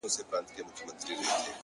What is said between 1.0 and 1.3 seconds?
كي’